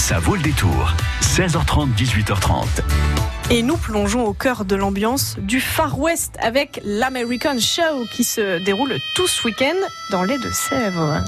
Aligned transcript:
Ça 0.00 0.18
vaut 0.18 0.34
le 0.34 0.40
détour. 0.40 0.94
16h30, 1.20 1.94
18h30. 1.94 2.64
Et 3.50 3.62
nous 3.62 3.76
plongeons 3.76 4.24
au 4.24 4.32
cœur 4.32 4.64
de 4.64 4.74
l'ambiance 4.74 5.36
du 5.38 5.60
Far 5.60 6.00
West 6.00 6.36
avec 6.40 6.80
l'American 6.84 7.58
Show 7.58 8.06
qui 8.10 8.24
se 8.24 8.64
déroule 8.64 8.96
tout 9.14 9.28
ce 9.28 9.46
week-end 9.46 9.76
dans 10.10 10.24
les 10.24 10.38
Deux-Sèvres. 10.38 11.22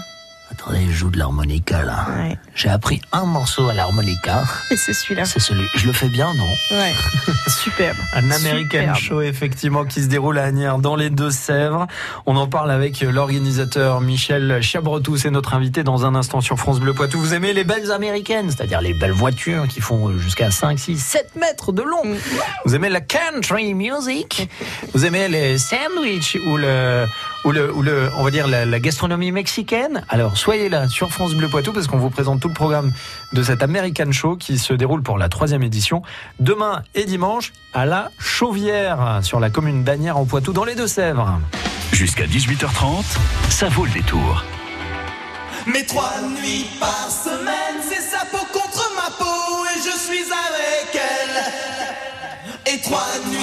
Attendez, 0.53 0.87
je 0.87 0.93
joue 0.93 1.11
de 1.11 1.19
l'harmonica 1.19 1.83
là. 1.83 2.07
Ouais. 2.11 2.37
J'ai 2.55 2.69
appris 2.69 3.01
un 3.13 3.25
morceau 3.25 3.69
à 3.71 3.75
l'harmonica. 3.75 4.45
Et 4.71 4.77
c'est 4.77 4.93
celui-là. 4.93 5.25
C'est 5.25 5.41
celui. 5.41 5.65
Je 5.75 5.87
le 5.87 5.95
fais 5.95 6.09
bien, 6.09 6.35
non? 6.35 6.77
Ouais. 6.77 6.93
Superbe. 7.49 7.97
Un 8.13 8.31
American 8.31 8.65
Superbe. 8.65 8.97
Show 8.97 9.21
effectivement 9.23 9.87
qui 9.87 10.03
se 10.03 10.09
déroule 10.09 10.39
à 10.39 10.45
Agnières 10.45 10.79
dans 10.79 10.95
les 10.95 11.09
Deux-Sèvres. 11.09 11.87
On 12.27 12.37
en 12.37 12.47
parle 12.47 12.71
avec 12.71 13.01
l'organisateur 13.01 14.03
Michel 14.03 14.61
Chabretou, 14.61 15.17
c'est 15.17 15.31
notre 15.31 15.55
invité 15.55 15.85
dans 15.85 16.05
un 16.05 16.15
instant 16.15 16.43
sur 16.43 16.59
France 16.59 16.81
Bleu 16.81 16.93
Poitou. 16.93 17.19
Vous 17.19 17.33
aimez 17.33 17.55
les 17.55 17.65
belles 17.65 17.91
américaines, 17.91 18.51
c'est-à-dire 18.51 18.83
les 18.83 18.93
belles 18.93 19.13
voitures 19.13 19.67
qui 19.69 19.81
font 19.81 20.19
jusqu'à 20.19 20.51
5, 20.51 20.79
6, 20.79 20.99
7 20.99 21.37
mètres 21.37 21.73
de 21.73 21.83
long. 21.83 22.05
Mm. 22.05 22.17
Vous 22.67 22.75
aimez 22.75 22.91
la 22.91 23.01
country 23.01 23.73
music? 23.73 24.51
Vous 24.93 25.07
aimez 25.07 25.29
les 25.29 25.57
sandwichs 25.57 26.37
ou 26.47 26.59
le 26.59 27.07
ou 27.45 27.51
le, 27.51 27.73
ou 27.73 27.83
le 27.83 28.11
on 28.17 28.23
va 28.25 28.31
dire 28.31 28.47
la, 28.47 28.65
la 28.65 28.81
gastronomie 28.81 29.33
mexicaine 29.33 30.05
Alors 30.09 30.37
soyez 30.37 30.69
là 30.69 30.89
sur 30.89 31.11
France 31.11 31.35
Bleu 31.35 31.49
Poitou 31.49 31.73
parce 31.73 31.87
qu'on 31.87 31.99
vous 31.99 32.11
présente 32.11 32.41
tout 32.41 32.49
le 32.49 32.55
programme 32.55 32.93
de 33.33 33.43
cet 33.43 33.63
American 33.63 34.13
Show 34.13 34.37
qui 34.37 34.59
se 34.59 34.73
déroule 34.75 35.03
pour 35.03 35.19
la 35.19 35.29
troisième 35.29 35.63
édition 35.63 36.03
demain 36.41 36.83
et 36.95 37.05
dimanche 37.05 37.53
à 37.75 37.87
la 37.87 38.11
Chauvière 38.19 39.21
sur 39.23 39.41
la 39.41 39.51
commune 39.51 39.85
d'Agnières 39.85 40.17
en 40.19 40.25
Poitou 40.25 40.53
dans 40.53 40.65
les 40.65 40.75
Deux-Sèvres. 40.75 41.41
Jusqu'à 41.93 42.27
18h30, 42.27 43.05
ça 43.51 43.69
vaut 43.69 43.85
le 43.85 43.91
détour. 43.91 44.45
Mais 45.67 45.85
trois 45.85 46.15
nuits 46.41 46.67
par 46.81 47.09
semaine, 47.11 47.83
c'est 47.89 48.01
sa 48.01 48.25
peau 48.27 48.45
contre 48.53 48.91
ma 48.97 49.11
peau 49.17 49.65
et 49.67 49.79
je 49.79 49.97
suis 49.97 50.25
avec 50.25 50.95
elle. 50.95 52.75
Et 52.75 52.81
trois 52.81 53.07
nuits 53.31 53.42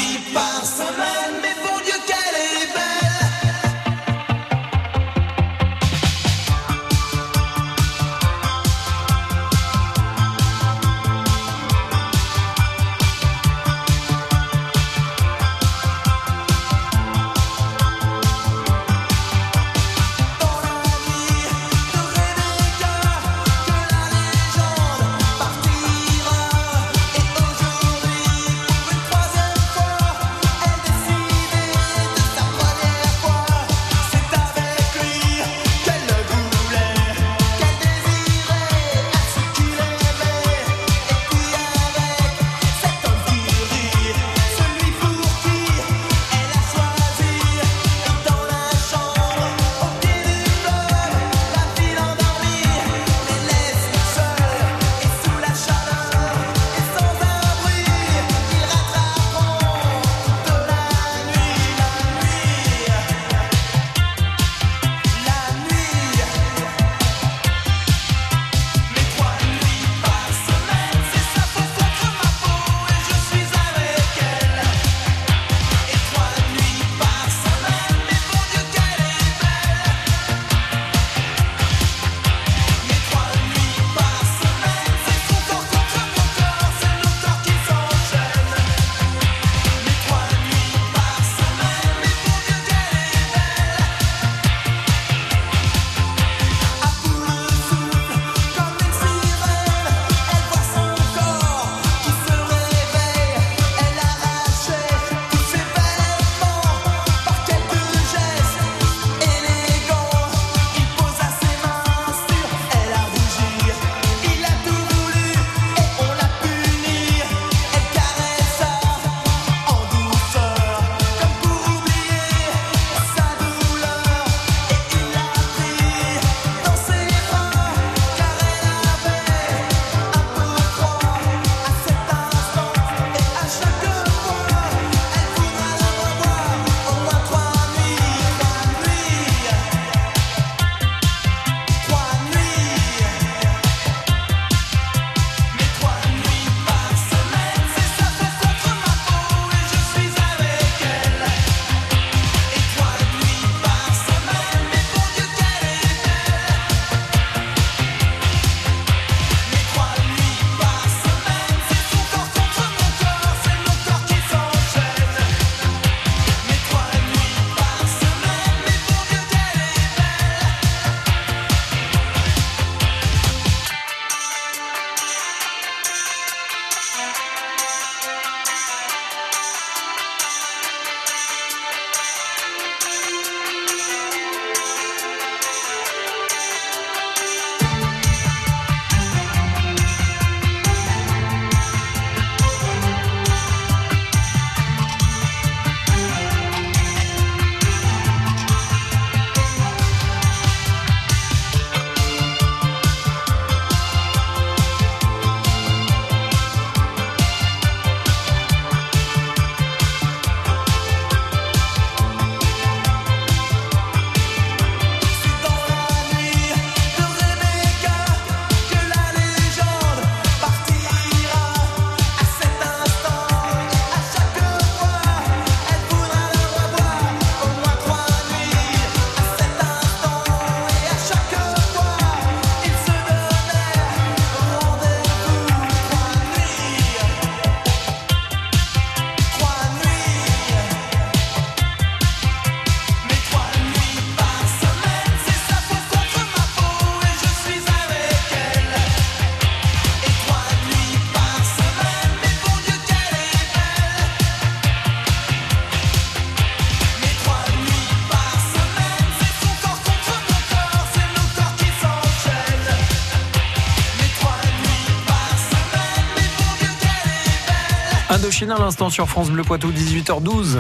Indochine 268.30 268.52
à 268.52 268.60
l'instant 268.60 268.92
sur 268.92 269.10
France 269.10 269.32
Bleu 269.32 269.42
Poitou, 269.42 269.72
18h12. 269.72 270.60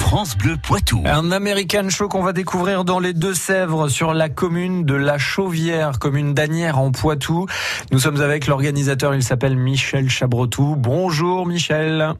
France 0.00 0.36
Bleu 0.36 0.58
Poitou. 0.62 1.02
Un 1.06 1.32
American 1.32 1.88
Show 1.88 2.08
qu'on 2.08 2.22
va 2.22 2.34
découvrir 2.34 2.84
dans 2.84 2.98
les 2.98 3.14
Deux-Sèvres 3.14 3.88
sur 3.88 4.12
la 4.12 4.28
commune 4.28 4.84
de 4.84 4.92
La 4.92 5.16
Chauvière, 5.16 5.98
commune 5.98 6.34
d'Anières 6.34 6.78
en 6.78 6.92
Poitou. 6.92 7.46
Nous 7.90 8.00
sommes 8.00 8.20
avec 8.20 8.46
l'organisateur, 8.48 9.14
il 9.14 9.22
s'appelle 9.22 9.56
Michel 9.56 10.10
Chabretou. 10.10 10.74
Bonjour 10.76 11.46
Michel. 11.46 12.12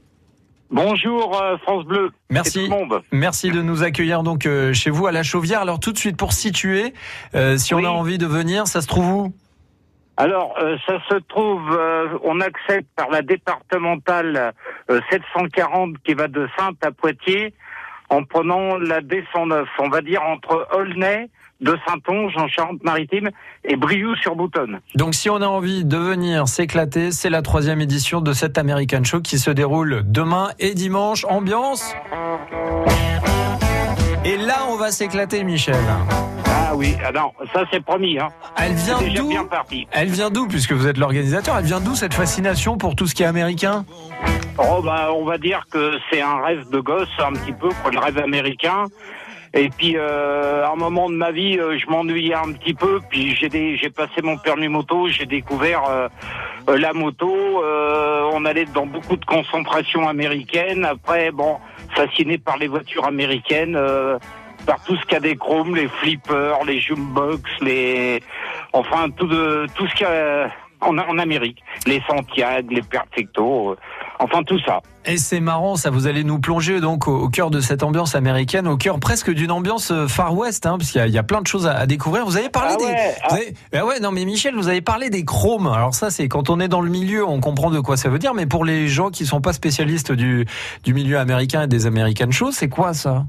Bonjour 0.71 1.39
euh, 1.39 1.59
France 1.59 1.85
Bleu. 1.85 2.11
Merci. 2.31 2.61
Et 2.61 2.69
tout 2.69 2.71
le 2.71 2.77
monde. 2.79 3.03
Merci 3.13 3.51
de 3.51 3.61
nous 3.61 3.83
accueillir 3.83 4.23
donc 4.23 4.47
euh, 4.47 4.73
chez 4.73 4.89
vous 4.89 5.07
à 5.07 5.13
La 5.13 5.23
Chauvière. 5.23 5.61
Alors 5.61 5.79
tout 5.79 5.93
de 5.93 5.99
suite 5.99 6.17
pour 6.17 6.33
situer, 6.33 6.95
euh, 7.35 7.59
si 7.59 7.75
on 7.75 7.85
a 7.85 7.91
envie 7.91 8.17
de 8.17 8.25
venir, 8.25 8.67
ça 8.67 8.81
se 8.81 8.87
trouve 8.87 9.11
où? 9.13 9.35
Alors, 10.21 10.57
euh, 10.61 10.77
ça 10.85 10.99
se 11.09 11.15
trouve, 11.29 11.63
euh, 11.71 12.09
on 12.25 12.41
accède 12.41 12.85
par 12.97 13.09
la 13.09 13.23
départementale 13.23 14.53
euh, 14.91 15.01
740 15.11 15.95
qui 16.05 16.15
va 16.15 16.27
de 16.27 16.49
Sainte 16.59 16.85
à 16.85 16.91
Poitiers 16.91 17.55
en 18.11 18.25
prenant 18.25 18.79
la 18.79 19.01
D109, 19.01 19.67
on 19.79 19.89
va 19.89 20.01
dire 20.01 20.21
entre 20.23 20.67
Aulnay, 20.75 21.31
de 21.61 21.77
Saint-Onge 21.87 22.37
en 22.37 22.49
Charente-Maritime 22.49 23.31
et 23.65 23.77
Briouze-sur-Boutonne. 23.77 24.81
Donc 24.97 25.15
si 25.15 25.31
on 25.31 25.37
a 25.37 25.47
envie 25.47 25.85
de 25.85 25.97
venir 25.97 26.49
s'éclater, 26.49 27.13
c'est 27.13 27.31
la 27.31 27.43
troisième 27.43 27.81
édition 27.81 28.21
de 28.21 28.33
cet 28.33 28.59
American 28.59 29.05
Show 29.05 29.21
qui 29.21 29.39
se 29.39 29.53
déroule 29.53 30.03
demain 30.05 30.49
et 30.59 30.75
dimanche. 30.75 31.25
Ambiance 31.29 31.95
Et 34.25 34.37
là, 34.37 34.67
on 34.69 34.77
va 34.77 34.91
s'éclater, 34.91 35.45
Michel. 35.45 35.77
Ah 36.71 36.77
oui, 36.77 36.95
ah 37.03 37.11
non, 37.13 37.33
ça 37.55 37.65
c'est 37.73 37.83
promis, 37.83 38.19
hein. 38.19 38.29
Elle 38.59 38.75
vient 38.75 38.99
d'où. 38.99 39.33
Elle 39.91 40.09
vient 40.09 40.29
d'où, 40.29 40.47
puisque 40.47 40.73
vous 40.73 40.87
êtes 40.87 40.99
l'organisateur 40.99 41.57
Elle 41.57 41.65
vient 41.65 41.81
d'où 41.81 41.95
cette 41.95 42.13
fascination 42.13 42.77
pour 42.77 42.95
tout 42.95 43.07
ce 43.07 43.15
qui 43.15 43.23
est 43.23 43.27
américain? 43.27 43.87
Oh 44.59 44.83
bah, 44.83 45.09
on 45.15 45.25
va 45.25 45.39
dire 45.39 45.65
que 45.71 45.93
c'est 46.11 46.21
un 46.21 46.43
rêve 46.43 46.69
de 46.69 46.81
gosse, 46.81 47.09
un 47.21 47.33
petit 47.33 47.53
peu, 47.53 47.71
quoi, 47.83 47.91
le 47.91 47.99
rêve 47.99 48.19
américain. 48.19 48.85
Et 49.55 49.71
puis, 49.71 49.97
euh, 49.97 50.67
à 50.67 50.73
un 50.73 50.77
moment 50.77 51.09
de 51.09 51.15
ma 51.15 51.31
vie, 51.31 51.59
euh, 51.59 51.79
je 51.79 51.87
m'ennuyais 51.91 52.35
un 52.35 52.53
petit 52.53 52.75
peu. 52.75 53.01
Puis 53.09 53.35
j'ai 53.35 53.89
passé 53.89 54.21
mon 54.23 54.37
permis 54.37 54.69
moto, 54.69 55.09
j'ai 55.09 55.25
découvert 55.25 55.85
euh, 55.89 56.09
la 56.77 56.93
moto. 56.93 57.35
on 58.35 58.45
allait 58.45 58.67
dans 58.67 58.85
beaucoup 58.85 59.17
de 59.17 59.25
concentrations 59.25 60.07
américaines. 60.07 60.85
Après, 60.85 61.31
bon, 61.31 61.57
fasciné 61.95 62.37
par 62.37 62.59
les 62.59 62.69
voitures 62.69 63.07
américaines, 63.07 63.79
par 64.69 64.81
tout 64.85 64.95
ce 64.97 65.03
qu'il 65.03 65.15
y 65.15 65.17
a 65.17 65.21
des 65.21 65.35
chromes, 65.37 65.75
les 65.75 65.89
flippers, 65.89 66.63
les 66.67 66.79
jukebox, 66.79 67.43
les, 67.63 68.23
enfin 68.75 69.09
tout 69.17 69.27
de, 69.27 69.67
tout 69.75 69.87
ce 69.89 69.95
qu'il 69.95 70.07
y 70.07 70.11
a 70.11 70.51
en, 70.81 70.97
en 70.97 71.19
Amérique, 71.19 71.59
les 71.87 72.01
Santiago, 72.07 72.69
les 72.71 72.83
Perfecto, 72.83 73.71
euh, 73.71 73.77
enfin 74.21 74.43
tout 74.45 74.61
ça. 74.61 74.81
Et 75.07 75.17
c'est 75.17 75.41
marrant, 75.41 75.75
ça 75.77 75.91
vous 75.91 76.07
allez 76.07 76.23
nous 76.23 76.39
plonger 76.39 76.81
donc 76.81 77.09
au, 77.09 77.17
au 77.17 77.29
cœur 77.31 77.51
de 77.51 77.61
cette 77.61 77.83
ambiance 77.83 78.15
américaine, 78.15 78.69
au 78.69 78.77
cœur 78.77 79.01
presque 79.01 79.33
d'une 79.33 79.51
ambiance 79.51 79.91
euh, 79.91 80.07
Far 80.07 80.37
West, 80.37 80.67
hein, 80.67 80.77
parce 80.79 80.91
qu'il 80.93 81.01
y, 81.01 81.03
a- 81.03 81.07
il 81.09 81.13
y 81.15 81.19
a 81.19 81.23
plein 81.25 81.41
de 81.41 81.47
choses 81.49 81.67
à, 81.67 81.73
à 81.79 81.87
découvrir. 81.87 82.25
Vous 82.27 82.37
avez 82.37 82.51
parlé 82.51 82.75
Ah 82.75 82.77
des, 82.79 82.85
ouais, 82.85 83.15
ah. 83.25 83.35
avez- 83.35 83.55
ah 83.75 83.87
ouais, 83.87 83.99
non 84.01 84.13
mais 84.13 84.25
Michel, 84.25 84.55
vous 84.55 84.69
avez 84.69 84.83
parlé 84.83 85.09
des 85.11 85.25
chromes. 85.25 85.67
Alors 85.67 85.95
ça, 85.95 86.11
c'est 86.11 86.29
quand 86.29 86.49
on 86.51 86.61
est 86.61 86.69
dans 86.69 86.83
le 86.83 86.91
milieu, 86.91 87.27
on 87.27 87.41
comprend 87.41 87.71
de 87.71 87.81
quoi 87.81 87.97
ça 87.97 88.09
veut 88.11 88.19
dire, 88.21 88.35
mais 88.35 88.47
pour 88.47 88.65
les 88.67 88.87
gens 88.87 89.09
qui 89.11 89.25
sont 89.27 89.41
pas 89.41 89.55
spécialistes 89.55 90.13
du, 90.13 90.47
du 90.85 90.95
milieu 90.95 91.19
américain 91.19 91.63
et 91.63 91.67
des 91.69 91.87
American 91.87 92.31
shows, 92.31 92.53
c'est 92.53 92.69
quoi 92.69 92.93
ça? 92.95 93.25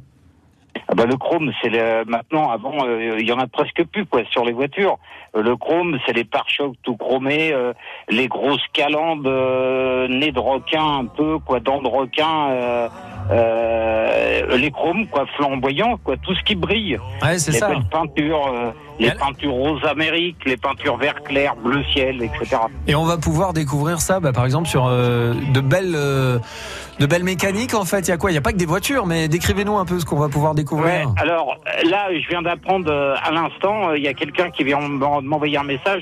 Ah 0.92 0.96
bah, 0.96 1.06
le 1.06 1.18
chrome, 1.18 1.52
c'est 1.62 1.70
le, 1.70 2.04
maintenant, 2.06 2.50
avant, 2.50 2.84
euh, 2.84 3.20
il 3.20 3.28
y 3.28 3.32
en 3.32 3.38
a 3.38 3.46
presque 3.46 3.84
plus 3.86 4.08
quoi 4.08 4.24
sur 4.32 4.44
les 4.44 4.54
voitures. 4.54 4.98
Euh, 5.36 5.44
le 5.44 5.56
chrome, 5.56 6.00
c'est 6.04 6.14
les 6.14 6.24
pare-chocs 6.24 6.74
tout 6.82 6.98
chromés, 6.98 7.54
euh, 7.54 7.74
les 8.10 8.28
grosses 8.28 8.66
calandres, 8.74 9.30
euh, 9.30 10.08
nez 10.08 10.32
de 10.32 10.40
requin 10.40 11.02
un 11.02 11.06
peu, 11.06 11.38
quoi, 11.38 11.60
dents 11.60 11.84
de 11.84 11.88
requin, 11.88 12.90
euh, 13.30 14.58
les 14.58 14.72
chromes, 14.72 15.08
quoi, 15.08 15.26
flamboyants, 15.38 15.98
quoi, 16.04 16.16
tout 16.18 16.34
ce 16.36 16.44
qui 16.44 16.56
brille. 16.56 16.98
Ouais, 17.22 17.38
c'est 17.38 17.52
les 17.52 17.58
ça. 17.60 17.68
belles 17.70 17.86
peintures, 17.92 18.48
euh, 18.48 18.72
les 19.00 19.12
peintures 19.12 19.52
rose 19.54 19.82
Amérique, 19.86 20.38
les 20.46 20.58
peintures 20.58 20.98
vert 20.98 21.22
clair, 21.24 21.56
bleu 21.56 21.84
ciel, 21.94 22.22
etc. 22.24 22.58
Et 22.88 22.96
on 22.96 23.06
va 23.06 23.18
pouvoir 23.18 23.54
découvrir 23.54 24.02
ça, 24.02 24.20
bah, 24.20 24.34
par 24.34 24.46
exemple, 24.46 24.68
sur 24.68 24.88
euh, 24.88 25.34
de 25.54 25.62
belles, 25.62 25.94
de 25.94 27.06
belles 27.06 27.24
mécaniques. 27.24 27.74
En 27.76 27.86
fait, 27.86 28.00
il 28.02 28.10
y 28.10 28.12
a 28.12 28.18
quoi? 28.18 28.32
Il 28.32 28.36
y 28.36 28.38
a 28.38 28.42
pas 28.42 28.52
que 28.52 28.58
des 28.58 28.66
voitures, 28.66 29.06
mais 29.06 29.28
décrivez-nous 29.28 29.78
un 29.78 29.86
peu 29.86 30.00
ce 30.00 30.06
qu'on 30.06 30.20
va 30.20 30.30
pouvoir 30.30 30.52
Ouais, 30.52 30.58
découvrir. 30.58 31.14
alors 31.18 31.56
euh, 31.68 31.90
là, 31.90 32.08
je 32.12 32.28
viens 32.30 32.42
d'apprendre 32.42 32.92
à 32.92 33.32
l'instant, 33.32 33.94
il 33.94 34.04
y 34.04 34.08
a 34.08 34.14
quelqu'un 34.14 34.50
qui 34.50 34.64
vient 34.64 34.80
m'en- 34.80 35.22
m'envoyer 35.22 35.58
un 35.58 35.64
message, 35.64 36.02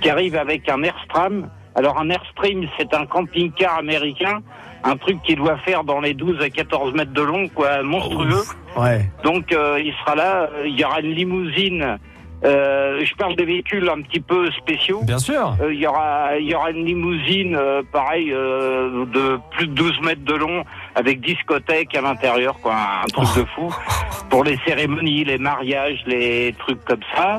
qui 0.00 0.10
arrive 0.10 0.36
avec 0.36 0.68
un 0.68 0.82
Airstream. 0.82 1.48
Alors 1.74 1.98
un 1.98 2.08
Airstream, 2.10 2.66
c'est 2.78 2.94
un 2.94 3.04
camping-car 3.06 3.78
américain, 3.78 4.38
un 4.86 4.96
truc 4.96 5.20
qui 5.22 5.34
doit 5.34 5.56
faire 5.58 5.84
dans 5.84 6.00
les 6.00 6.14
12 6.14 6.40
à 6.42 6.48
14 6.50 6.94
mètres 6.94 7.12
de 7.12 7.22
long, 7.22 7.48
quoi, 7.48 7.82
monstrueux. 7.82 8.44
Ouais. 8.76 9.10
Donc 9.24 9.52
euh, 9.52 9.80
il 9.82 9.92
sera 9.94 10.14
là, 10.14 10.50
euh, 10.54 10.66
il 10.66 10.78
y 10.78 10.84
aura 10.84 11.00
une 11.00 11.12
limousine. 11.12 11.98
Euh, 12.44 13.02
je 13.02 13.14
parle 13.14 13.34
des 13.34 13.46
véhicules 13.46 13.88
un 13.88 14.02
petit 14.02 14.20
peu 14.20 14.50
spéciaux. 14.52 15.00
Bien 15.04 15.18
sûr. 15.18 15.56
Euh, 15.60 15.72
Il 15.72 15.80
y 15.80 15.86
aura, 15.86 16.36
il 16.38 16.46
y 16.46 16.54
aura 16.54 16.70
une 16.70 16.84
limousine, 16.84 17.56
euh, 17.56 17.82
pareil, 17.90 18.30
euh, 18.30 19.06
de 19.06 19.38
plus 19.52 19.66
de 19.66 19.72
12 19.72 20.00
mètres 20.02 20.24
de 20.24 20.34
long, 20.34 20.62
avec 20.94 21.20
discothèque 21.22 21.96
à 21.96 22.02
l'intérieur, 22.02 22.60
quoi, 22.60 22.74
un 23.02 23.06
truc 23.06 23.28
de 23.36 23.44
fou. 23.54 23.74
Pour 24.28 24.44
les 24.44 24.58
cérémonies, 24.66 25.24
les 25.24 25.38
mariages, 25.38 26.02
les 26.06 26.54
trucs 26.58 26.84
comme 26.84 27.00
ça. 27.14 27.38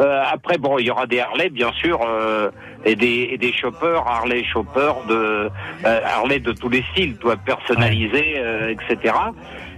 Euh, 0.00 0.22
après, 0.32 0.56
bon, 0.56 0.78
il 0.78 0.86
y 0.86 0.90
aura 0.90 1.06
des 1.06 1.20
Harley, 1.20 1.50
bien 1.50 1.70
sûr, 1.72 2.00
euh, 2.02 2.50
et 2.84 2.96
des 2.96 3.30
et 3.32 3.38
des 3.38 3.52
choppers, 3.52 4.06
Harley 4.06 4.44
choppers 4.44 5.04
de 5.08 5.50
euh, 5.84 6.00
Harley 6.04 6.40
de 6.40 6.52
tous 6.52 6.68
les 6.68 6.82
styles, 6.92 7.16
toi, 7.16 7.36
personnalisés, 7.36 8.34
euh, 8.36 8.74
etc. 8.74 9.14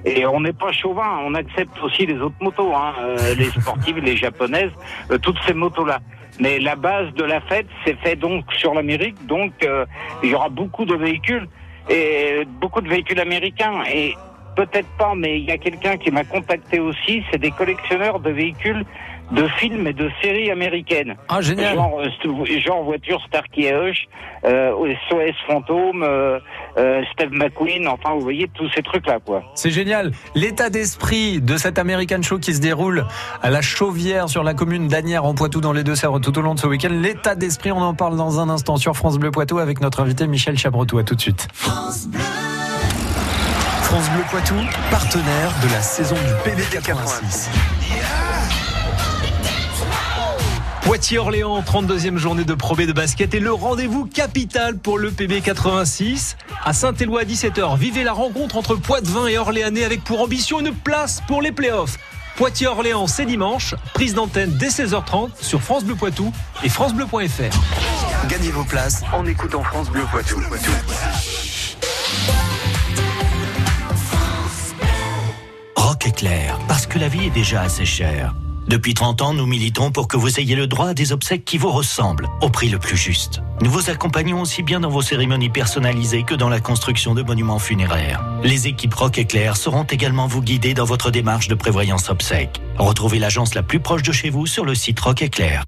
Et 0.04 0.26
on 0.26 0.40
n'est 0.40 0.52
pas 0.52 0.73
chauvin, 0.73 1.21
on 1.25 1.35
accepte 1.35 1.80
aussi 1.82 2.06
les 2.06 2.18
autres 2.21 2.35
motos, 2.40 2.75
hein, 2.75 2.92
euh, 3.00 3.35
les 3.37 3.50
sportives, 3.50 3.99
les 4.02 4.16
japonaises, 4.16 4.73
euh, 5.11 5.18
toutes 5.18 5.38
ces 5.47 5.54
motos-là. 5.54 6.00
Mais 6.40 6.59
la 6.59 6.76
base 6.76 7.12
de 7.14 7.25
la 7.25 7.40
fête, 7.42 7.66
c'est 7.85 7.97
fait 8.00 8.16
donc 8.16 8.44
sur 8.54 8.75
l'Amérique, 8.75 9.26
donc 9.26 9.52
euh, 9.62 9.85
il 10.23 10.30
y 10.30 10.35
aura 10.35 10.49
beaucoup 10.49 10.85
de 10.85 10.97
véhicules 10.97 11.47
et 11.88 12.44
beaucoup 12.61 12.80
de 12.80 12.88
véhicules 12.88 13.21
américains 13.21 13.82
et 13.92 14.14
peut-être 14.56 14.88
pas, 14.99 15.14
mais 15.14 15.38
il 15.38 15.44
y 15.44 15.50
a 15.50 15.59
quelqu'un 15.59 15.97
qui 15.97 16.11
m'a 16.11 16.25
contacté 16.25 16.80
aussi, 16.80 17.23
c'est 17.30 17.38
des 17.38 17.50
collectionneurs 17.50 18.18
de 18.21 18.30
véhicules 18.30 18.85
de 19.31 19.47
films 19.59 19.87
et 19.87 19.93
de 19.93 20.11
séries 20.21 20.50
américaines. 20.50 21.17
Ah, 21.29 21.41
génial. 21.41 21.75
Genre, 21.75 22.00
euh, 22.00 22.61
genre 22.61 22.83
voiture 22.83 23.21
Starkey 23.26 23.73
Hush, 23.73 24.07
euh, 24.45 24.95
SOS 25.09 25.35
Fantôme, 25.47 26.02
euh, 26.02 26.38
euh, 26.76 27.02
Steve 27.12 27.33
McQueen, 27.33 27.88
enfin 27.88 28.14
vous 28.14 28.21
voyez 28.21 28.49
tous 28.55 28.69
ces 28.75 28.83
trucs-là 28.83 29.19
quoi. 29.25 29.43
C'est 29.55 29.71
génial. 29.71 30.12
L'état 30.35 30.69
d'esprit 30.69 31.41
de 31.41 31.57
cet 31.57 31.79
American 31.79 32.23
Show 32.23 32.38
qui 32.38 32.55
se 32.55 32.61
déroule 32.61 33.07
à 33.43 33.50
la 33.50 33.62
Chauvière 33.62 34.29
sur 34.29 34.43
la 34.43 34.55
commune 34.55 34.88
d'Anières 34.88 35.25
en 35.25 35.35
Poitou 35.35 35.61
dans 35.61 35.73
les 35.73 35.85
Deux-Sèvres 35.85 36.19
tout 36.19 36.37
au 36.38 36.43
long 36.43 36.55
de 36.55 36.61
ce 36.61 36.67
week-end. 36.67 36.91
L'état 36.91 37.35
d'esprit, 37.35 37.73
on 37.73 37.81
en 37.81 37.95
parle 37.95 38.17
dans 38.17 38.41
un 38.41 38.49
instant 38.49 38.76
sur 38.76 38.97
France 38.97 39.19
Bleu 39.19 39.31
Poitou 39.31 39.59
avec 39.59 39.81
notre 39.81 40.00
invité 40.00 40.26
Michel 40.26 40.59
Chabretou. 40.59 40.99
À 40.99 41.05
tout 41.05 41.14
de 41.14 41.21
suite. 41.21 41.49
France 41.52 42.09
Bleu 44.11 44.25
Poitou, 44.31 44.55
partenaire 44.91 45.52
de 45.62 45.73
la 45.73 45.81
saison 45.81 46.17
du 46.17 46.50
PB 46.50 46.62
86. 46.73 47.50
Poitiers-Orléans, 50.82 51.60
32e 51.62 52.16
journée 52.16 52.44
de 52.44 52.54
Pro 52.54 52.74
B 52.74 52.82
de 52.82 52.92
basket 52.92 53.34
et 53.34 53.40
le 53.40 53.52
rendez-vous 53.52 54.04
capital 54.04 54.76
pour 54.76 54.98
le 54.98 55.12
PB 55.12 55.40
86 55.40 56.36
à 56.64 56.72
Saint-Éloi 56.72 57.20
à 57.20 57.24
17h. 57.24 57.78
Vivez 57.78 58.02
la 58.02 58.12
rencontre 58.12 58.56
entre 58.56 58.74
Poitvin 58.74 59.28
et 59.28 59.38
Orléanais 59.38 59.84
avec 59.84 60.02
pour 60.02 60.20
ambition 60.20 60.58
une 60.58 60.74
place 60.74 61.22
pour 61.28 61.40
les 61.40 61.52
playoffs. 61.52 61.98
Poitiers-Orléans, 62.36 63.06
c'est 63.06 63.26
dimanche. 63.26 63.76
Prise 63.94 64.14
d'antenne 64.14 64.56
dès 64.58 64.68
16h30 64.68 65.30
sur 65.40 65.62
France 65.62 65.84
Bleu 65.84 65.94
Poitou 65.94 66.32
et 66.64 66.68
francebleu.fr. 66.68 68.28
Gagnez 68.28 68.50
vos 68.50 68.64
places 68.64 69.02
en 69.12 69.24
écoutant 69.24 69.62
France 69.62 69.88
Bleu 69.88 70.02
Poitou. 70.10 70.40
Rock 75.76 76.06
éclair, 76.06 76.58
parce 76.66 76.86
que 76.86 76.98
la 76.98 77.08
vie 77.08 77.26
est 77.26 77.30
déjà 77.30 77.62
assez 77.62 77.84
chère. 77.84 78.34
Depuis 78.69 78.95
30 78.95 79.23
ans, 79.23 79.35
nous 79.35 79.47
militons 79.47 79.90
pour 79.90 80.09
que 80.09 80.16
vous 80.16 80.38
ayez 80.38 80.54
le 80.54 80.66
droit 80.66 80.88
à 80.88 80.95
des 80.95 81.12
obsèques 81.12 81.45
qui 81.45 81.59
vous 81.59 81.71
ressemblent, 81.71 82.28
au 82.40 82.49
prix 82.49 82.69
le 82.69 82.78
plus 82.78 82.97
juste. 82.97 83.40
Nous 83.61 83.71
vous 83.71 83.90
accompagnons 83.90 84.40
aussi 84.40 84.62
bien 84.62 84.81
dans 84.81 84.88
vos 84.88 85.02
cérémonies 85.02 85.50
personnalisées 85.50 86.23
que 86.23 86.35
dans 86.35 86.49
la 86.49 86.61
construction 86.61 87.14
de 87.14 87.23
monuments 87.23 87.59
funéraires. 87.59 88.25
Les 88.45 88.69
équipes 88.69 88.95
Rock 88.95 89.19
Éclair 89.19 89.57
seront 89.57 89.85
également 89.85 90.26
vous 90.26 90.42
guider 90.42 90.75
dans 90.75 90.85
votre 90.85 91.11
démarche 91.11 91.49
de 91.49 91.54
prévoyance 91.54 92.09
obsèques. 92.09 92.61
Retrouvez 92.78 93.19
l'agence 93.19 93.54
la 93.54 93.62
plus 93.62 93.81
proche 93.81 94.02
de 94.02 94.12
chez 94.12 94.31
vous 94.31 94.47
sur 94.47 94.64
le 94.64 94.75
site 94.75 95.00
Rock 95.00 95.23
Éclair. 95.23 95.64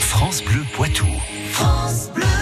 France 0.00 0.42
Bleu 0.44 0.64
Poitou. 0.74 1.06
Et 1.06 1.50
toi, 1.52 2.33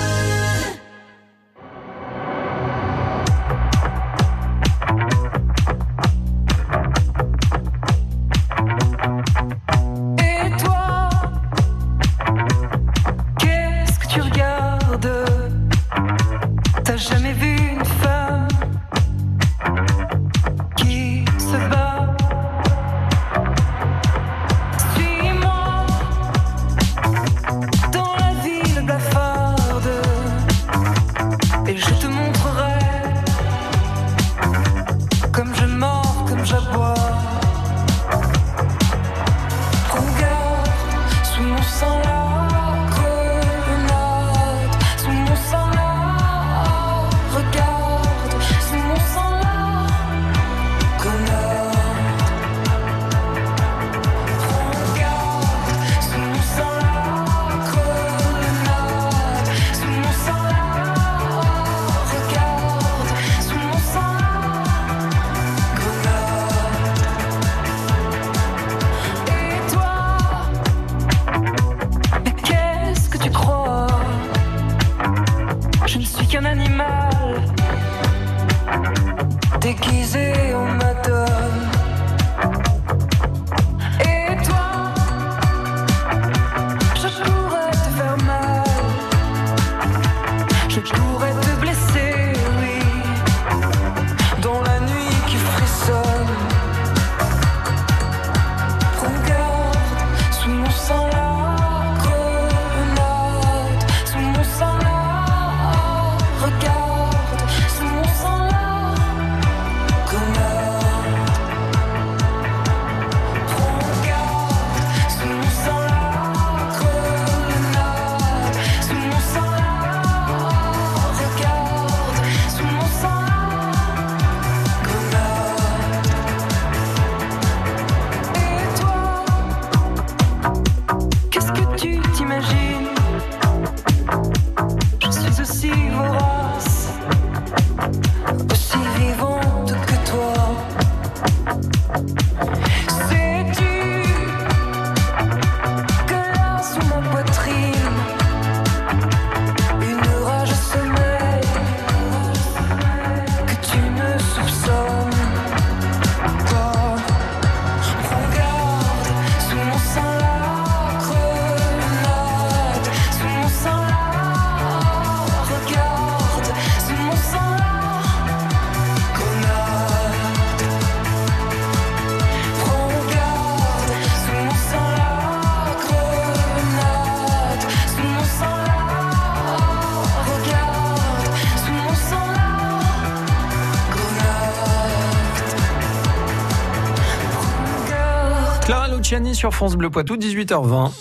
sur 189.43 189.53
France 189.53 189.75
Bleu 189.75 189.91
Poitou, 189.91 190.17
18h20. 190.17 190.93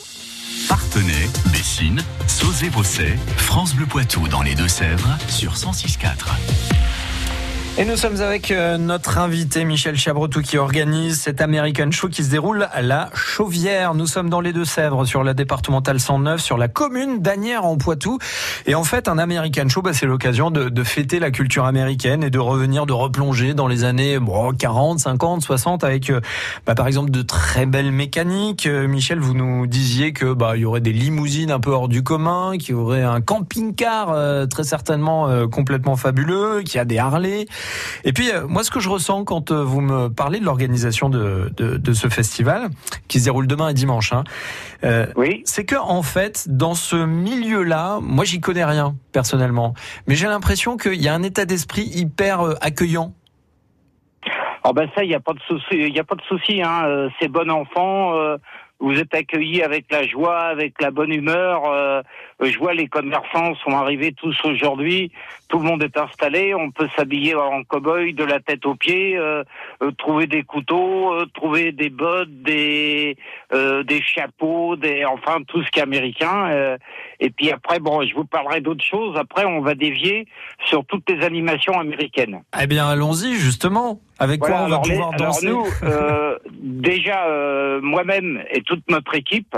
Partenay, 0.67 1.29
Bessines, 1.53 2.01
Sauzé-Bosset, 2.25 3.15
France 3.37 3.75
Bleu 3.75 3.85
Poitou 3.85 4.27
dans 4.27 4.41
les 4.41 4.55
Deux-Sèvres 4.55 5.15
sur 5.27 5.53
106.4. 5.53 6.80
Et 7.77 7.85
nous 7.85 7.95
sommes 7.95 8.19
avec 8.19 8.51
euh, 8.51 8.77
notre 8.77 9.17
invité 9.17 9.63
Michel 9.63 9.95
Chabretou 9.95 10.41
qui 10.41 10.57
organise 10.57 11.21
cet 11.21 11.39
American 11.39 11.89
Show 11.89 12.09
qui 12.09 12.21
se 12.21 12.29
déroule 12.29 12.67
à 12.73 12.81
la 12.81 13.09
Chauvière. 13.13 13.95
Nous 13.95 14.07
sommes 14.07 14.29
dans 14.29 14.41
les 14.41 14.51
Deux-Sèvres 14.51 15.05
sur 15.05 15.23
la 15.23 15.33
départementale 15.33 16.01
109 16.01 16.41
sur 16.41 16.57
la 16.57 16.67
commune 16.67 17.21
d'Anières 17.21 17.63
en 17.65 17.77
Poitou. 17.77 18.19
Et 18.67 18.75
en 18.75 18.83
fait, 18.83 19.07
un 19.07 19.17
American 19.17 19.69
Show, 19.69 19.81
bah, 19.81 19.93
c'est 19.93 20.05
l'occasion 20.05 20.51
de, 20.51 20.67
de 20.67 20.83
fêter 20.83 21.19
la 21.19 21.31
culture 21.31 21.63
américaine 21.63 22.23
et 22.23 22.29
de 22.29 22.39
revenir, 22.39 22.85
de 22.85 22.91
replonger 22.93 23.53
dans 23.53 23.67
les 23.67 23.85
années 23.85 24.19
bon, 24.19 24.51
40, 24.51 24.99
50, 24.99 25.41
60 25.41 25.85
avec 25.85 26.09
euh, 26.09 26.19
bah, 26.65 26.75
par 26.75 26.87
exemple 26.87 27.09
de 27.09 27.21
très 27.21 27.65
belles 27.65 27.93
mécaniques. 27.93 28.65
Euh, 28.65 28.85
Michel, 28.89 29.19
vous 29.19 29.33
nous 29.33 29.65
disiez 29.65 30.11
que 30.11 30.33
bah, 30.33 30.57
il 30.57 30.63
y 30.63 30.65
aurait 30.65 30.81
des 30.81 30.93
limousines 30.93 31.51
un 31.51 31.61
peu 31.61 31.71
hors 31.71 31.87
du 31.87 32.03
commun, 32.03 32.57
qu'il 32.59 32.71
y 32.71 32.73
aurait 32.73 33.03
un 33.03 33.21
camping-car 33.21 34.11
euh, 34.11 34.45
très 34.45 34.65
certainement 34.65 35.29
euh, 35.29 35.47
complètement 35.47 35.95
fabuleux, 35.95 36.63
qu'il 36.63 36.75
y 36.75 36.79
a 36.79 36.85
des 36.85 36.97
Harley. 36.97 37.45
Et 38.03 38.13
puis, 38.13 38.31
euh, 38.31 38.47
moi, 38.47 38.63
ce 38.63 38.71
que 38.71 38.79
je 38.79 38.89
ressens 38.89 39.23
quand 39.23 39.51
euh, 39.51 39.63
vous 39.63 39.81
me 39.81 40.07
parlez 40.09 40.39
de 40.39 40.45
l'organisation 40.45 41.09
de, 41.09 41.51
de, 41.55 41.77
de 41.77 41.93
ce 41.93 42.07
festival, 42.07 42.69
qui 43.07 43.19
se 43.19 43.25
déroule 43.25 43.47
demain 43.47 43.69
et 43.69 43.73
dimanche, 43.73 44.13
hein, 44.13 44.23
euh, 44.83 45.05
Oui. 45.15 45.41
c'est 45.45 45.65
que 45.65 45.75
en 45.75 46.01
fait, 46.03 46.45
dans 46.49 46.73
ce 46.73 46.95
milieu-là, 46.95 47.99
moi, 48.01 48.25
j'y 48.25 48.39
connais 48.41 48.65
rien 48.65 48.95
personnellement, 49.11 49.73
mais 50.07 50.15
j'ai 50.15 50.27
l'impression 50.27 50.77
qu'il 50.77 51.01
y 51.01 51.07
a 51.07 51.13
un 51.13 51.23
état 51.23 51.45
d'esprit 51.45 51.83
hyper 51.83 52.41
euh, 52.41 52.55
accueillant. 52.61 53.13
Ah 54.63 54.73
ben 54.73 54.87
ça, 54.93 55.03
il 55.03 55.07
n'y 55.09 55.15
a 55.15 55.19
pas 55.19 55.33
de 55.33 55.39
souci, 55.47 55.65
il 55.71 55.99
a 55.99 56.03
pas 56.03 56.13
de 56.13 56.21
souci. 56.21 56.61
Hein. 56.61 57.09
C'est 57.19 57.27
bon 57.27 57.49
enfant. 57.49 58.15
euh, 58.15 58.37
vous 58.81 58.95
êtes 58.99 59.13
accueillis 59.13 59.61
avec 59.61 59.85
la 59.91 60.05
joie, 60.07 60.39
avec 60.39 60.81
la 60.81 60.91
bonne 60.91 61.13
humeur. 61.13 61.63
euh, 61.71 62.01
je 62.41 62.57
vois 62.57 62.73
les 62.73 62.87
commerçants 62.87 63.53
sont 63.63 63.71
arrivés 63.77 64.11
tous 64.11 64.35
aujourd'hui. 64.43 65.11
Tout 65.47 65.59
le 65.59 65.65
monde 65.65 65.83
est 65.83 65.97
installé. 65.97 66.55
On 66.55 66.71
peut 66.71 66.87
s'habiller 66.95 67.35
en 67.35 67.61
cow-boy 67.63 68.13
de 68.15 68.23
la 68.23 68.39
tête 68.39 68.65
aux 68.65 68.75
pieds, 68.75 69.17
euh, 69.17 69.43
euh, 69.83 69.91
trouver 69.91 70.25
des 70.25 70.43
couteaux, 70.43 71.13
euh, 71.13 71.25
trouver 71.33 71.71
des 71.71 71.89
bottes, 71.89 72.31
des 72.43 73.17
euh, 73.53 73.83
des 73.83 74.01
chapeaux, 74.01 74.75
des 74.75 75.05
enfin 75.05 75.37
tout 75.47 75.61
ce 75.63 75.69
qui 75.69 75.79
est 75.79 75.83
américain. 75.83 76.49
euh, 76.49 76.77
et 77.19 77.29
puis 77.29 77.51
après, 77.51 77.79
bon, 77.79 78.03
je 78.03 78.15
vous 78.15 78.25
parlerai 78.25 78.61
d'autres 78.61 78.83
choses. 78.83 79.15
Après, 79.17 79.45
on 79.45 79.61
va 79.61 79.75
dévier 79.75 80.25
sur 80.65 80.83
toutes 80.85 81.07
les 81.09 81.23
animations 81.23 81.79
américaines. 81.79 82.41
Eh 82.59 82.65
bien, 82.65 82.87
allons-y 82.87 83.35
justement. 83.35 83.99
Avec 84.21 84.39
quoi 84.39 84.49
Voilà, 84.49 84.63
on 84.63 84.69
va 84.69 84.75
alors, 84.75 84.85
les- 84.85 84.91
pouvoir 84.93 85.09
alors 85.13 85.25
danser 85.27 85.47
nous, 85.49 85.65
euh, 85.83 86.37
déjà 86.61 87.25
euh, 87.27 87.81
moi-même 87.81 88.43
et 88.51 88.61
toute 88.61 88.89
notre 88.89 89.15
équipe, 89.15 89.57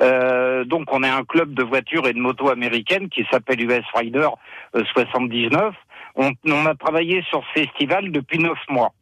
euh, 0.00 0.64
donc 0.64 0.84
on 0.92 1.02
est 1.02 1.08
un 1.08 1.24
club 1.24 1.54
de 1.54 1.62
voitures 1.62 2.06
et 2.06 2.12
de 2.12 2.18
motos 2.18 2.48
américaines 2.48 3.08
qui 3.08 3.26
s'appelle 3.30 3.60
US 3.62 3.84
Rider 3.94 4.28
euh, 4.76 4.84
79. 4.92 5.74
On, 6.14 6.30
on 6.46 6.66
a 6.66 6.74
travaillé 6.74 7.22
sur 7.28 7.42
ce 7.54 7.60
festival 7.60 8.10
depuis 8.12 8.38
neuf 8.38 8.58
mois. 8.70 8.92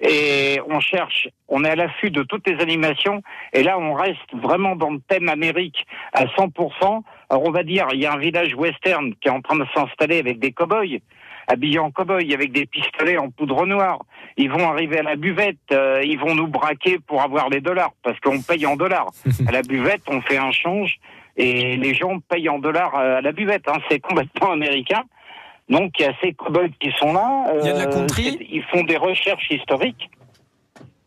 Et 0.00 0.60
on 0.68 0.80
cherche, 0.80 1.28
on 1.48 1.64
est 1.64 1.70
à 1.70 1.76
l'affût 1.76 2.10
de 2.10 2.22
toutes 2.24 2.46
les 2.48 2.60
animations, 2.60 3.22
et 3.52 3.62
là 3.62 3.78
on 3.78 3.94
reste 3.94 4.32
vraiment 4.34 4.74
dans 4.76 4.90
le 4.90 4.98
thème 5.08 5.28
Amérique 5.28 5.86
à 6.12 6.24
100%. 6.26 7.02
Alors 7.30 7.44
on 7.46 7.50
va 7.52 7.62
dire, 7.62 7.86
il 7.92 8.00
y 8.00 8.06
a 8.06 8.12
un 8.12 8.18
village 8.18 8.54
western 8.54 9.14
qui 9.20 9.28
est 9.28 9.30
en 9.30 9.40
train 9.40 9.56
de 9.56 9.64
s'installer 9.74 10.18
avec 10.18 10.40
des 10.40 10.52
cow-boys, 10.52 10.98
habillés 11.46 11.78
en 11.78 11.90
cow-boy, 11.90 12.32
avec 12.32 12.52
des 12.52 12.66
pistolets 12.66 13.18
en 13.18 13.30
poudre 13.30 13.66
noire. 13.66 14.00
Ils 14.36 14.50
vont 14.50 14.68
arriver 14.68 14.98
à 14.98 15.02
la 15.02 15.16
buvette, 15.16 15.56
euh, 15.72 16.02
ils 16.04 16.18
vont 16.18 16.34
nous 16.34 16.48
braquer 16.48 16.98
pour 17.06 17.22
avoir 17.22 17.48
les 17.48 17.60
dollars, 17.60 17.92
parce 18.02 18.18
qu'on 18.20 18.40
paye 18.40 18.66
en 18.66 18.76
dollars. 18.76 19.10
à 19.46 19.52
la 19.52 19.62
buvette, 19.62 20.02
on 20.08 20.20
fait 20.20 20.38
un 20.38 20.50
change, 20.50 20.98
et 21.36 21.76
les 21.76 21.94
gens 21.94 22.18
payent 22.20 22.48
en 22.48 22.58
dollars 22.58 22.94
euh, 22.96 23.18
à 23.18 23.20
la 23.20 23.32
buvette. 23.32 23.68
Hein. 23.68 23.78
C'est 23.90 24.00
complètement 24.00 24.52
américain. 24.52 25.02
Donc 25.68 25.92
il 25.98 26.02
y 26.02 26.06
a 26.06 26.12
ces 26.22 26.34
cow-boys 26.34 26.68
qui 26.78 26.90
sont 26.98 27.12
là. 27.12 27.46
Il 27.60 27.66
y 27.66 27.70
a 27.70 27.72
de 27.72 27.78
la 27.78 27.86
euh, 27.86 27.92
country 27.92 28.38
Ils 28.50 28.62
font 28.64 28.82
des 28.84 28.96
recherches 28.96 29.50
historiques. 29.50 30.10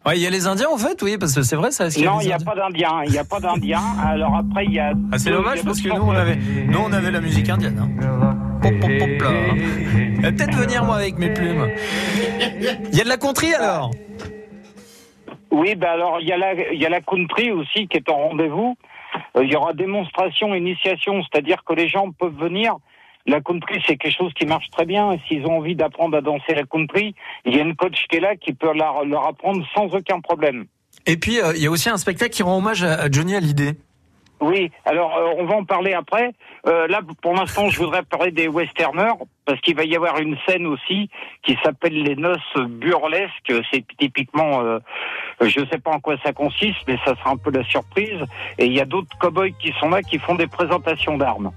Ouais, 0.06 0.18
il 0.18 0.22
y 0.22 0.28
a 0.28 0.30
les 0.30 0.48
Indiens 0.48 0.70
en 0.72 0.78
fait, 0.78 1.02
oui, 1.02 1.18
parce 1.20 1.36
que 1.36 1.42
c'est 1.42 1.58
vrai 1.58 1.70
ça. 1.72 1.86
Non, 2.02 2.22
il 2.22 2.28
n'y 2.28 2.34
a 2.34 2.38
pas 2.38 2.56
d'Indiens. 2.56 3.02
Il 3.06 3.12
n'y 3.12 3.18
a 3.18 3.26
pas 3.26 3.40
d'Indiens. 3.40 3.84
Alors 4.02 4.36
après, 4.36 4.66
il 4.66 4.74
y 4.74 4.80
a. 4.80 4.94
Ah, 5.12 5.20
c'est 5.20 5.32
dommage 5.32 5.64
parce 5.64 5.82
que 5.82 5.90
nous 5.90 6.02
on 6.02 6.12
avait, 6.12 6.38
nous 6.66 6.80
on 6.80 6.94
avait 6.94 7.12
la 7.12 7.20
musique 7.20 7.50
indienne. 7.50 7.78
Hein. 7.78 8.37
Peut-être 10.22 10.58
venir 10.58 10.84
moi 10.84 10.98
avec 10.98 11.18
mes 11.18 11.34
plumes. 11.34 11.70
Il 12.92 12.98
y 12.98 13.02
a 13.02 13.04
de 13.04 13.10
la 13.10 13.18
country 13.18 13.54
alors? 13.54 13.92
Oui, 15.52 15.76
ben 15.76 15.88
alors 15.88 16.20
il 16.20 16.28
y 16.28 16.34
a 16.34 16.38
la 16.38 16.74
y 16.74 16.86
a 16.86 16.90
la 16.90 17.02
country 17.02 17.52
aussi 17.52 17.88
qui 17.88 17.98
est 17.98 18.10
en 18.10 18.30
rendez-vous. 18.30 18.78
Euh, 19.38 19.44
Il 19.44 19.52
y 19.52 19.56
aura 19.56 19.74
démonstration, 19.74 20.54
initiation, 20.54 21.24
c'est-à-dire 21.24 21.64
que 21.64 21.74
les 21.74 21.88
gens 21.88 22.12
peuvent 22.12 22.38
venir. 22.38 22.76
La 23.26 23.42
country, 23.42 23.82
c'est 23.86 23.98
quelque 23.98 24.16
chose 24.16 24.34
qui 24.34 24.46
marche 24.46 24.70
très 24.70 24.86
bien. 24.86 25.18
S'ils 25.28 25.46
ont 25.46 25.58
envie 25.58 25.76
d'apprendre 25.76 26.18
à 26.18 26.22
danser 26.22 26.54
la 26.54 26.64
country, 26.64 27.14
il 27.46 27.56
y 27.56 27.60
a 27.60 27.64
une 27.64 27.76
coach 27.76 28.06
qui 28.10 28.18
est 28.18 28.22
là 28.22 28.36
qui 28.36 28.54
peut 28.54 28.72
leur, 28.74 29.28
apprendre 29.28 29.66
sans 29.74 29.86
aucun 29.94 30.20
problème. 30.22 30.66
Et 31.06 31.18
puis 31.18 31.40
euh, 31.40 31.54
il 31.56 31.64
y 31.64 31.68
a 31.68 31.72
aussi 31.72 31.90
un 31.90 31.98
spectacle 31.98 32.32
qui 32.32 32.44
rend 32.44 32.58
hommage 32.58 32.84
à 32.84 33.10
Johnny 33.10 33.36
Hallyday. 33.36 33.76
Oui, 34.40 34.72
alors 34.86 35.18
euh, 35.18 35.34
on 35.38 35.46
va 35.46 35.56
en 35.56 35.66
parler 35.66 35.94
après. 35.94 36.32
Euh, 36.68 36.88
là, 36.88 37.02
pour 37.22 37.34
l'instant, 37.34 37.70
je 37.70 37.80
voudrais 37.80 38.04
parler 38.04 38.32
des 38.32 38.48
westerners 38.48 39.14
parce 39.46 39.60
qu'il 39.62 39.76
va 39.76 39.84
y 39.84 39.96
avoir 39.96 40.20
une 40.20 40.38
scène 40.48 40.68
aussi 40.68 41.10
qui 41.44 41.58
s'appelle 41.64 42.04
les 42.04 42.16
noces 42.16 42.58
burlesques. 42.68 43.54
C'est 43.72 43.84
typiquement, 43.98 44.62
euh, 44.62 44.80
je 45.42 45.60
ne 45.60 45.66
sais 45.68 45.80
pas 45.80 45.92
en 45.92 46.00
quoi 46.00 46.18
ça 46.24 46.34
consiste, 46.34 46.78
mais 46.88 46.98
ça 47.04 47.16
sera 47.16 47.32
un 47.32 47.38
peu 47.38 47.50
la 47.52 47.64
surprise. 47.64 48.22
Et 48.60 48.66
il 48.66 48.74
y 48.74 48.82
a 48.82 48.86
d'autres 48.86 49.18
cow-boys 49.20 49.52
qui 49.60 49.74
sont 49.80 49.90
là 49.90 50.02
qui 50.04 50.20
font 50.20 50.36
des 50.36 50.48
présentations 50.48 51.18
d'armes. 51.18 51.52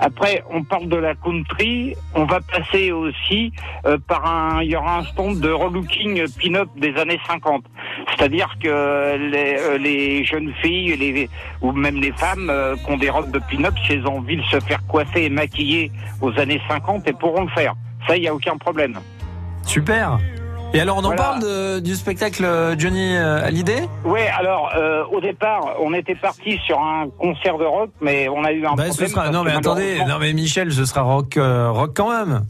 Après, 0.00 0.44
on 0.50 0.62
parle 0.62 0.88
de 0.88 0.96
la 0.96 1.14
country. 1.14 1.96
On 2.14 2.24
va 2.24 2.40
passer 2.40 2.92
aussi 2.92 3.52
euh, 3.86 3.98
par 4.06 4.24
un, 4.26 4.62
il 4.62 4.70
y 4.70 4.76
aura 4.76 4.98
un 4.98 5.04
stand 5.04 5.40
de 5.40 5.50
relooking 5.50 6.24
pin-up 6.40 6.68
des 6.76 6.94
années 6.96 7.20
50. 7.26 7.64
C'est-à-dire 8.10 8.48
que 8.62 9.16
les, 9.16 9.56
euh, 9.58 9.78
les 9.78 10.24
jeunes 10.24 10.52
filles, 10.62 10.96
les, 10.96 11.28
ou 11.60 11.72
même 11.72 11.96
les 12.00 12.12
femmes 12.12 12.48
euh, 12.48 12.76
qui 12.76 12.90
ont 12.90 12.96
des 12.96 13.10
robes 13.10 13.30
de 13.30 13.40
pin-up, 13.50 13.74
si 13.84 13.94
elles 13.94 14.06
ont 14.06 14.18
envie 14.18 14.36
de 14.36 14.44
se 14.44 14.60
faire 14.60 14.84
coiffer 14.86 15.24
et 15.24 15.30
maquiller 15.30 15.90
aux 16.20 16.38
années 16.38 16.60
50, 16.68 17.02
elles 17.06 17.14
pourront 17.14 17.42
le 17.42 17.50
faire. 17.50 17.74
Ça, 18.06 18.16
il 18.16 18.20
n'y 18.20 18.28
a 18.28 18.34
aucun 18.34 18.56
problème. 18.56 18.98
Super. 19.64 20.18
Et 20.74 20.80
alors 20.80 20.96
on 20.98 21.00
en 21.00 21.02
Voilà. 21.14 21.22
parle 21.22 21.40
de- 21.42 21.80
du 21.80 21.94
spectacle 21.94 22.44
euh, 22.44 22.78
Johnny 22.78 23.16
euh, 23.16 23.42
Hallyday? 23.42 23.88
Oui, 24.04 24.20
alors 24.38 24.70
euh, 24.76 25.02
au 25.10 25.20
départ, 25.20 25.76
on 25.80 25.94
était 25.94 26.14
parti 26.14 26.58
sur 26.66 26.78
un 26.78 27.08
concert 27.18 27.56
de 27.56 27.64
rock, 27.64 27.90
mais 28.00 28.28
on 28.28 28.44
a 28.44 28.52
eu 28.52 28.66
un 28.66 28.74
Bah, 28.74 28.84
ce 28.84 28.88
problème. 28.90 29.08
sera- 29.08 29.30
Non 29.30 29.44
mais 29.44 29.52
attendez, 29.52 29.98
non 30.06 30.18
mais 30.20 30.32
Michel, 30.34 30.70
ce 30.70 30.84
sera 30.84 31.02
rock, 31.02 31.36
euh, 31.38 31.70
rock 31.70 31.92
quand 31.96 32.10
même. 32.10 32.42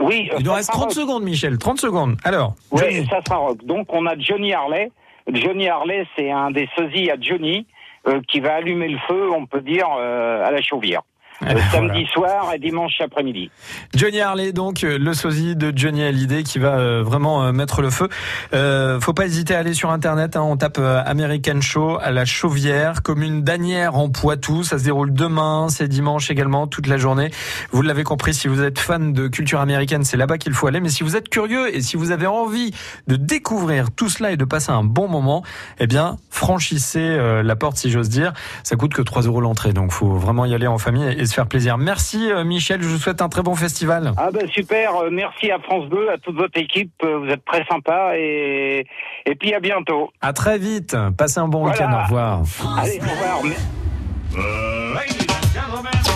Oui, 0.00 0.28
Il 0.38 0.44
nous 0.44 0.52
reste 0.52 0.66
sera 0.66 0.78
30 0.78 0.84
rock. 0.88 0.92
secondes 0.92 1.22
Michel, 1.22 1.56
30 1.56 1.80
secondes. 1.80 2.16
Alors, 2.24 2.54
Oui, 2.72 2.80
Johnny. 2.82 3.06
ça 3.08 3.20
sera 3.26 3.36
rock. 3.38 3.64
Donc 3.64 3.86
on 3.92 4.04
a 4.06 4.18
Johnny 4.18 4.52
Harley. 4.52 4.90
Johnny 5.32 5.68
Harley, 5.68 6.04
c'est 6.16 6.30
un 6.30 6.50
des 6.50 6.68
sosies 6.76 7.10
à 7.10 7.14
Johnny 7.20 7.66
euh, 8.08 8.20
qui 8.28 8.40
va 8.40 8.54
allumer 8.56 8.88
le 8.88 8.98
feu, 9.08 9.30
on 9.32 9.46
peut 9.46 9.60
dire, 9.62 9.86
euh, 9.98 10.44
à 10.46 10.50
la 10.50 10.60
chauvière. 10.62 11.02
Euh, 11.42 11.54
samedi 11.70 12.06
soir 12.06 12.50
et 12.54 12.58
dimanche 12.58 12.94
après-midi. 13.00 13.50
Johnny 13.94 14.20
Harley, 14.20 14.52
donc 14.52 14.84
euh, 14.84 14.98
le 14.98 15.12
sosie 15.12 15.54
de 15.54 15.70
Johnny 15.76 16.02
Hallyday 16.02 16.42
qui 16.42 16.58
va 16.58 16.78
euh, 16.78 17.02
vraiment 17.02 17.52
mettre 17.52 17.82
le 17.82 17.90
feu. 17.90 18.08
Euh, 18.54 18.98
faut 19.00 19.12
pas 19.12 19.26
hésiter 19.26 19.54
à 19.54 19.58
aller 19.58 19.74
sur 19.74 19.90
internet. 19.90 20.36
hein, 20.36 20.42
on 20.42 20.56
tape 20.56 20.78
American 20.78 21.60
Show 21.60 21.98
à 22.00 22.10
la 22.10 22.24
Chauvière, 22.24 23.02
commune 23.02 23.42
d'Anières 23.42 23.96
en 23.96 24.08
Poitou. 24.08 24.62
Ça 24.62 24.78
se 24.78 24.84
déroule 24.84 25.12
demain, 25.12 25.68
c'est 25.68 25.88
dimanche 25.88 26.30
également, 26.30 26.66
toute 26.66 26.86
la 26.86 26.96
journée. 26.96 27.30
Vous 27.70 27.82
l'avez 27.82 28.02
compris, 28.02 28.32
si 28.32 28.48
vous 28.48 28.62
êtes 28.62 28.78
fan 28.78 29.12
de 29.12 29.28
culture 29.28 29.60
américaine, 29.60 30.04
c'est 30.04 30.16
là-bas 30.16 30.38
qu'il 30.38 30.54
faut 30.54 30.68
aller. 30.68 30.80
Mais 30.80 30.88
si 30.88 31.02
vous 31.02 31.16
êtes 31.16 31.28
curieux 31.28 31.74
et 31.74 31.82
si 31.82 31.98
vous 31.98 32.12
avez 32.12 32.26
envie 32.26 32.72
de 33.08 33.16
découvrir 33.16 33.90
tout 33.90 34.08
cela 34.08 34.30
et 34.30 34.38
de 34.38 34.44
passer 34.44 34.72
un 34.72 34.84
bon 34.84 35.06
moment, 35.06 35.42
eh 35.80 35.86
bien 35.86 36.16
franchissez 36.30 37.18
la 37.42 37.56
porte 37.56 37.76
si 37.76 37.90
j'ose 37.90 38.08
dire. 38.08 38.32
Ça 38.62 38.76
coûte 38.76 38.94
que 38.94 39.02
3 39.02 39.22
euros 39.22 39.40
l'entrée, 39.40 39.72
donc 39.72 39.92
faut 39.92 40.14
vraiment 40.14 40.46
y 40.46 40.54
aller 40.54 40.66
en 40.66 40.78
famille 40.78 41.04
et, 41.04 41.25
et 41.26 41.28
se 41.28 41.34
faire 41.34 41.46
plaisir. 41.46 41.76
Merci 41.76 42.30
euh, 42.30 42.44
Michel, 42.44 42.80
je 42.82 42.88
vous 42.88 42.98
souhaite 42.98 43.20
un 43.20 43.28
très 43.28 43.42
bon 43.42 43.54
festival. 43.54 44.12
Ah 44.16 44.30
ben 44.32 44.48
super, 44.48 44.94
euh, 44.96 45.08
merci 45.10 45.50
à 45.50 45.58
France 45.58 45.88
Bleu, 45.88 46.10
à 46.10 46.18
toute 46.18 46.36
votre 46.36 46.56
équipe, 46.58 46.92
euh, 47.04 47.18
vous 47.18 47.26
êtes 47.26 47.44
très 47.44 47.64
sympa 47.66 48.12
et, 48.16 48.86
et 49.26 49.34
puis 49.34 49.52
à 49.54 49.60
bientôt. 49.60 50.10
À 50.20 50.32
très 50.32 50.58
vite. 50.58 50.96
Passez 51.18 51.40
un 51.40 51.48
bon 51.48 51.60
Voilà. 51.62 51.74
week-end. 51.74 51.92
Au 51.98 52.02
revoir. 52.04 52.42
Allez, 52.78 53.00
au 53.00 53.10
revoir. 53.10 53.42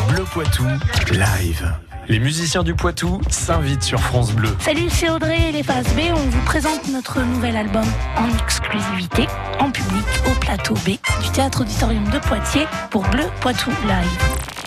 Bleu 0.09 0.25
Poitou, 0.33 0.65
live. 1.13 1.75
Les 2.09 2.19
musiciens 2.19 2.63
du 2.65 2.75
Poitou 2.75 3.21
s'invitent 3.29 3.85
sur 3.85 4.01
France 4.01 4.33
Bleu. 4.33 4.49
Salut, 4.59 4.89
c'est 4.89 5.09
Audrey 5.11 5.49
et 5.49 5.53
les 5.53 5.63
Phases 5.63 5.95
B. 5.95 6.01
On 6.11 6.15
vous 6.15 6.45
présente 6.45 6.89
notre 6.89 7.21
nouvel 7.21 7.57
album 7.57 7.85
en 8.17 8.29
exclusivité, 8.43 9.27
en 9.61 9.71
public, 9.71 10.05
au 10.27 10.39
plateau 10.41 10.75
B 10.75 10.97
du 11.23 11.31
Théâtre 11.33 11.61
Auditorium 11.61 12.05
de 12.11 12.19
Poitiers 12.19 12.67
pour 12.91 13.03
Bleu 13.11 13.25
Poitou 13.41 13.71
Live. 13.87 14.60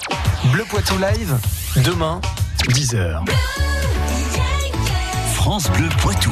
Bleu 0.54 0.68
Poitou 0.68 1.00
Live, 1.00 1.36
demain, 1.78 2.22
10h. 2.70 3.26
France 5.34 5.68
Bleu 5.72 5.90
Poitou. 6.00 6.32